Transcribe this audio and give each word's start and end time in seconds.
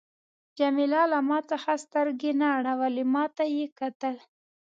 جميله 0.59 1.01
له 1.11 1.19
ما 1.29 1.39
څخه 1.51 1.71
سترګې 1.85 2.31
نه 2.41 2.47
اړولې، 2.57 3.03
ما 3.13 3.25
ته 3.35 3.43
یې 3.55 3.65
کتل. 3.79 4.15